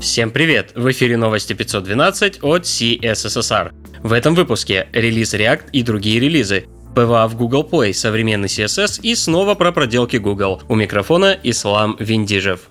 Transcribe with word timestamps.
Всем 0.00 0.30
привет! 0.30 0.72
В 0.74 0.90
эфире 0.90 1.16
новости 1.16 1.54
512 1.54 2.40
от 2.42 2.64
CSSSR. 2.64 3.72
В 4.02 4.12
этом 4.12 4.34
выпуске 4.34 4.88
релиз 4.92 5.32
React 5.32 5.70
и 5.72 5.82
другие 5.82 6.20
релизы, 6.20 6.66
PWA 6.94 7.26
в 7.26 7.34
Google 7.34 7.66
Play, 7.70 7.94
современный 7.94 8.48
CSS 8.48 9.00
и 9.02 9.14
снова 9.14 9.54
про 9.54 9.72
проделки 9.72 10.18
Google. 10.18 10.62
У 10.68 10.74
микрофона 10.74 11.36
Ислам 11.42 11.96
Виндижев. 11.98 12.70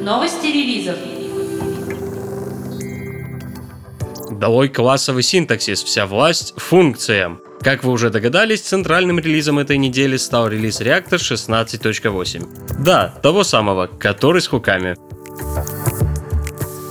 Новости 0.00 0.46
релизов. 0.46 0.96
Долой 4.32 4.68
классовый 4.70 5.22
синтаксис, 5.22 5.84
вся 5.84 6.06
власть 6.06 6.52
функциям. 6.56 7.40
Как 7.60 7.84
вы 7.84 7.92
уже 7.92 8.10
догадались, 8.10 8.62
центральным 8.62 9.20
релизом 9.20 9.60
этой 9.60 9.78
недели 9.78 10.16
стал 10.16 10.48
релиз 10.48 10.80
React 10.80 11.18
16.8. 11.18 12.82
Да, 12.82 13.14
того 13.22 13.44
самого, 13.44 13.86
который 13.86 14.40
с 14.40 14.48
хуками. 14.48 14.96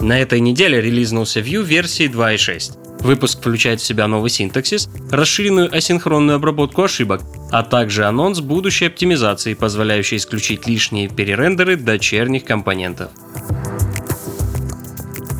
На 0.01 0.19
этой 0.19 0.39
неделе 0.39 0.81
релизнулся 0.81 1.41
Vue 1.41 1.63
версии 1.63 2.09
2.6. 2.09 3.03
Выпуск 3.03 3.37
включает 3.37 3.81
в 3.81 3.85
себя 3.85 4.07
новый 4.07 4.31
синтаксис, 4.31 4.89
расширенную 5.11 5.71
асинхронную 5.75 6.37
обработку 6.37 6.81
ошибок, 6.81 7.21
а 7.51 7.61
также 7.61 8.05
анонс 8.05 8.39
будущей 8.39 8.85
оптимизации, 8.85 9.53
позволяющей 9.53 10.17
исключить 10.17 10.65
лишние 10.65 11.07
перерендеры 11.07 11.75
дочерних 11.75 12.45
компонентов. 12.45 13.11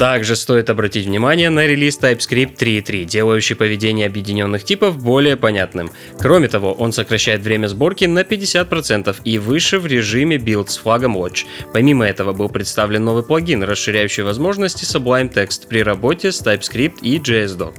Также 0.02 0.36
стоит 0.36 0.72
обратить 0.72 1.06
внимание 1.06 1.52
на 1.52 1.68
релиз 1.68 2.00
TypeScript 2.00 2.58
3.3, 2.58 3.06
делающий 3.06 3.56
поведение 3.56 4.08
объединенных 4.08 4.64
типов 4.64 4.98
более 4.98 5.38
понятным. 5.38 5.92
Кроме 6.18 6.48
того, 6.48 6.74
он 6.74 6.92
сокращает 6.92 7.42
время 7.42 7.68
сборки 7.68 8.06
на 8.06 8.24
50% 8.24 9.16
и 9.24 9.38
выше 9.38 9.78
в 9.78 9.86
режиме 9.86 10.38
build 10.38 10.70
с 10.70 10.78
флагом 10.78 11.16
Watch. 11.16 11.46
Помимо 11.72 12.08
этого 12.08 12.34
был 12.34 12.50
представлен 12.50 13.06
новый 13.06 13.22
плагин, 13.22 13.62
расширяющий 13.62 14.24
возможности 14.24 14.86
Sublime 14.86 15.32
Text 15.32 15.68
при 15.68 15.84
работе 15.84 16.32
с 16.32 16.42
TypeScript 16.42 17.02
и 17.04 17.20
JSDoc. 17.20 17.76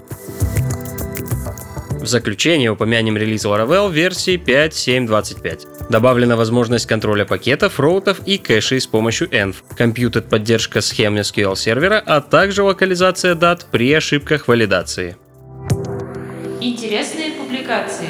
В 2.02 2.06
заключение 2.06 2.70
упомянем 2.70 3.16
релиз 3.16 3.44
Laravel 3.44 3.92
версии 3.92 4.36
5.7.25. 4.36 5.71
Добавлена 5.92 6.36
возможность 6.36 6.86
контроля 6.86 7.26
пакетов, 7.26 7.78
роутов 7.78 8.22
и 8.24 8.38
кэшей 8.38 8.80
с 8.80 8.86
помощью 8.86 9.28
env, 9.28 9.56
компьютер 9.76 10.22
поддержка 10.22 10.80
схем 10.80 11.18
SQL 11.18 11.54
сервера, 11.54 12.02
а 12.06 12.22
также 12.22 12.62
локализация 12.62 13.34
дат 13.34 13.66
при 13.70 13.92
ошибках 13.92 14.48
валидации. 14.48 15.18
Интересные 16.62 17.32
публикации. 17.32 18.06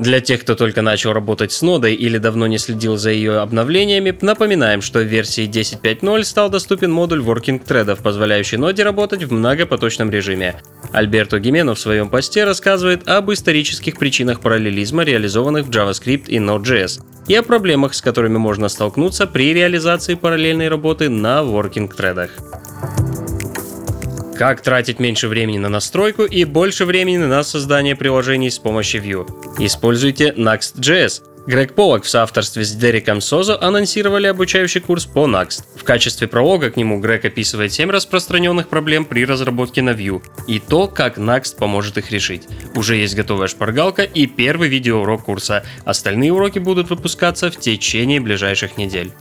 Для 0.00 0.20
тех, 0.22 0.40
кто 0.40 0.54
только 0.54 0.80
начал 0.80 1.12
работать 1.12 1.52
с 1.52 1.60
нодой 1.60 1.94
или 1.94 2.16
давно 2.16 2.46
не 2.46 2.56
следил 2.56 2.96
за 2.96 3.10
ее 3.10 3.40
обновлениями, 3.40 4.16
напоминаем, 4.22 4.80
что 4.80 5.00
в 5.00 5.02
версии 5.02 5.46
10.5.0 5.46 6.24
стал 6.24 6.48
доступен 6.48 6.90
модуль 6.90 7.20
Working 7.20 7.62
Thread, 7.62 8.00
позволяющий 8.02 8.56
ноде 8.56 8.82
работать 8.82 9.24
в 9.24 9.30
многопоточном 9.30 10.10
режиме. 10.10 10.62
Альберто 10.92 11.38
Гимену 11.38 11.74
в 11.74 11.78
своем 11.78 12.08
посте 12.08 12.44
рассказывает 12.44 13.06
об 13.06 13.30
исторических 13.30 13.98
причинах 13.98 14.40
параллелизма, 14.40 15.02
реализованных 15.02 15.66
в 15.66 15.70
JavaScript 15.70 16.28
и 16.28 16.38
Node.js, 16.38 17.02
и 17.28 17.34
о 17.34 17.42
проблемах, 17.42 17.92
с 17.92 18.00
которыми 18.00 18.38
можно 18.38 18.70
столкнуться 18.70 19.26
при 19.26 19.52
реализации 19.52 20.14
параллельной 20.14 20.68
работы 20.68 21.10
на 21.10 21.40
Working 21.42 21.94
Thread. 21.94 22.30
Как 24.40 24.62
тратить 24.62 24.98
меньше 24.98 25.28
времени 25.28 25.58
на 25.58 25.68
настройку 25.68 26.24
и 26.24 26.46
больше 26.46 26.86
времени 26.86 27.18
на 27.18 27.42
создание 27.42 27.94
приложений 27.94 28.52
с 28.52 28.58
помощью 28.58 29.02
Vue? 29.02 29.26
Используйте 29.58 30.32
Next.js. 30.34 31.20
Грег 31.46 31.74
Поллок 31.74 32.04
в 32.04 32.08
соавторстве 32.08 32.64
с 32.64 32.72
Дереком 32.72 33.20
Созо 33.20 33.60
анонсировали 33.60 34.28
обучающий 34.28 34.80
курс 34.80 35.04
по 35.04 35.26
Next. 35.26 35.64
В 35.76 35.84
качестве 35.84 36.26
пролога 36.26 36.70
к 36.70 36.78
нему 36.78 37.00
Грег 37.00 37.26
описывает 37.26 37.74
7 37.74 37.90
распространенных 37.90 38.68
проблем 38.68 39.04
при 39.04 39.26
разработке 39.26 39.82
на 39.82 39.90
Vue 39.90 40.22
и 40.46 40.58
то, 40.58 40.88
как 40.88 41.18
Next 41.18 41.58
поможет 41.58 41.98
их 41.98 42.10
решить. 42.10 42.44
Уже 42.74 42.96
есть 42.96 43.14
готовая 43.14 43.48
шпаргалка 43.48 44.04
и 44.04 44.24
первый 44.24 44.70
видеоурок 44.70 45.24
курса. 45.24 45.64
Остальные 45.84 46.32
уроки 46.32 46.58
будут 46.58 46.88
выпускаться 46.88 47.50
в 47.50 47.60
течение 47.60 48.20
ближайших 48.20 48.78
недель 48.78 49.12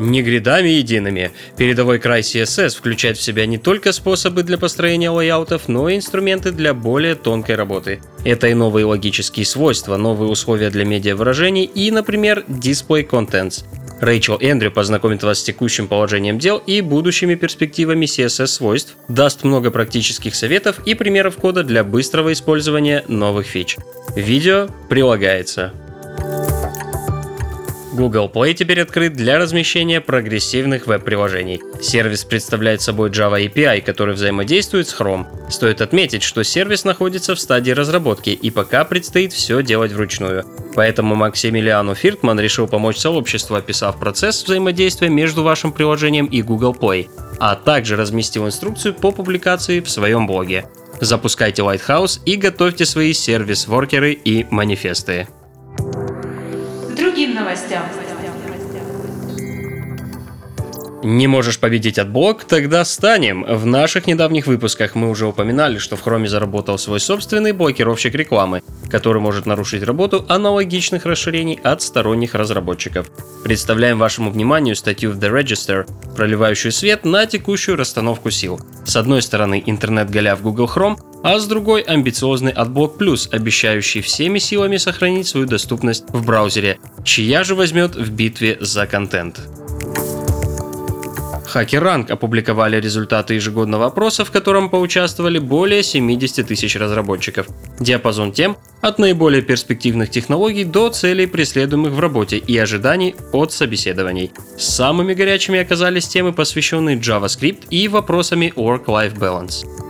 не 0.00 0.22
грядами 0.22 0.68
едиными. 0.68 1.32
Передовой 1.56 1.98
край 1.98 2.20
CSS 2.20 2.76
включает 2.76 3.18
в 3.18 3.22
себя 3.22 3.46
не 3.46 3.58
только 3.58 3.92
способы 3.92 4.42
для 4.42 4.58
построения 4.58 5.10
лайаутов, 5.10 5.68
но 5.68 5.88
и 5.88 5.96
инструменты 5.96 6.52
для 6.52 6.74
более 6.74 7.14
тонкой 7.14 7.56
работы. 7.56 8.00
Это 8.24 8.48
и 8.48 8.54
новые 8.54 8.86
логические 8.86 9.46
свойства, 9.46 9.96
новые 9.96 10.30
условия 10.30 10.70
для 10.70 10.84
медиавыражений 10.84 11.64
и, 11.64 11.90
например, 11.90 12.44
Display 12.48 13.08
Contents. 13.08 13.64
Рэйчел 14.00 14.38
Эндрю 14.40 14.72
познакомит 14.72 15.22
вас 15.22 15.40
с 15.40 15.42
текущим 15.42 15.86
положением 15.86 16.38
дел 16.38 16.56
и 16.56 16.80
будущими 16.80 17.34
перспективами 17.34 18.06
CSS-свойств, 18.06 18.96
даст 19.08 19.44
много 19.44 19.70
практических 19.70 20.34
советов 20.34 20.80
и 20.86 20.94
примеров 20.94 21.36
кода 21.36 21.62
для 21.62 21.84
быстрого 21.84 22.32
использования 22.32 23.04
новых 23.08 23.46
фич. 23.46 23.76
Видео 24.16 24.68
прилагается. 24.88 25.72
Google 28.00 28.30
Play 28.32 28.54
теперь 28.54 28.80
открыт 28.80 29.12
для 29.12 29.38
размещения 29.38 30.00
прогрессивных 30.00 30.86
веб-приложений. 30.86 31.60
Сервис 31.82 32.24
представляет 32.24 32.80
собой 32.80 33.10
Java 33.10 33.44
API, 33.44 33.82
который 33.82 34.14
взаимодействует 34.14 34.88
с 34.88 34.98
Chrome. 34.98 35.26
Стоит 35.50 35.82
отметить, 35.82 36.22
что 36.22 36.42
сервис 36.42 36.84
находится 36.84 37.34
в 37.34 37.40
стадии 37.40 37.72
разработки 37.72 38.30
и 38.30 38.50
пока 38.50 38.86
предстоит 38.86 39.34
все 39.34 39.62
делать 39.62 39.92
вручную. 39.92 40.46
Поэтому 40.74 41.14
Максимилиану 41.14 41.94
Фиртман 41.94 42.40
решил 42.40 42.66
помочь 42.66 42.96
сообществу, 42.96 43.56
описав 43.56 44.00
процесс 44.00 44.42
взаимодействия 44.44 45.10
между 45.10 45.42
вашим 45.42 45.70
приложением 45.70 46.24
и 46.24 46.40
Google 46.40 46.72
Play, 46.72 47.10
а 47.38 47.54
также 47.54 47.96
разместил 47.96 48.46
инструкцию 48.46 48.94
по 48.94 49.12
публикации 49.12 49.80
в 49.80 49.90
своем 49.90 50.26
блоге. 50.26 50.64
Запускайте 51.02 51.60
Lighthouse 51.60 52.20
и 52.24 52.36
готовьте 52.36 52.86
свои 52.86 53.12
сервис-воркеры 53.12 54.12
и 54.12 54.46
манифесты 54.50 55.28
другим 57.20 57.34
новостям. 57.34 57.82
Не 61.02 61.26
можешь 61.26 61.58
победить 61.58 61.98
от 61.98 62.10
блок? 62.10 62.44
Тогда 62.44 62.84
станем. 62.84 63.44
В 63.44 63.64
наших 63.64 64.06
недавних 64.06 64.46
выпусках 64.46 64.94
мы 64.94 65.08
уже 65.08 65.26
упоминали, 65.26 65.78
что 65.78 65.96
в 65.96 66.06
Chrome 66.06 66.26
заработал 66.26 66.76
свой 66.78 67.00
собственный 67.00 67.52
блокировщик 67.52 68.14
рекламы, 68.14 68.62
который 68.90 69.22
может 69.22 69.46
нарушить 69.46 69.82
работу 69.82 70.26
аналогичных 70.28 71.06
расширений 71.06 71.58
от 71.62 71.80
сторонних 71.80 72.34
разработчиков. 72.34 73.10
Представляем 73.44 73.98
вашему 73.98 74.30
вниманию 74.30 74.76
статью 74.76 75.12
в 75.12 75.18
The 75.18 75.32
Register, 75.32 75.86
проливающую 76.14 76.70
свет 76.70 77.06
на 77.06 77.24
текущую 77.24 77.78
расстановку 77.78 78.30
сил. 78.30 78.60
С 78.84 78.94
одной 78.96 79.22
стороны 79.22 79.62
интернет-голяв 79.64 80.42
Google 80.42 80.70
Chrome, 80.74 80.98
а 81.22 81.38
с 81.38 81.46
другой 81.46 81.82
амбициозный 81.82 82.52
AdBlock 82.52 82.98
Plus, 82.98 83.28
обещающий 83.30 84.00
всеми 84.00 84.38
силами 84.38 84.76
сохранить 84.76 85.26
свою 85.26 85.46
доступность 85.46 86.04
в 86.08 86.24
браузере, 86.24 86.78
чья 87.04 87.44
же 87.44 87.54
возьмет 87.54 87.94
в 87.94 88.10
битве 88.10 88.58
за 88.60 88.86
контент. 88.86 89.40
HackerRank 91.52 92.12
опубликовали 92.12 92.80
результаты 92.80 93.34
ежегодного 93.34 93.86
опроса, 93.86 94.24
в 94.24 94.30
котором 94.30 94.70
поучаствовали 94.70 95.38
более 95.38 95.82
70 95.82 96.46
тысяч 96.46 96.76
разработчиков. 96.76 97.48
Диапазон 97.80 98.32
тем 98.32 98.56
от 98.80 98.98
наиболее 98.98 99.42
перспективных 99.42 100.10
технологий 100.10 100.64
до 100.64 100.90
целей, 100.90 101.26
преследуемых 101.26 101.92
в 101.92 101.98
работе 101.98 102.36
и 102.36 102.56
ожиданий 102.56 103.16
от 103.32 103.52
собеседований. 103.52 104.30
Самыми 104.56 105.14
горячими 105.14 105.58
оказались 105.58 106.06
темы, 106.06 106.32
посвященные 106.32 106.96
JavaScript 106.96 107.66
и 107.70 107.88
вопросами 107.88 108.52
Work-Life 108.54 109.18
Balance. 109.18 109.89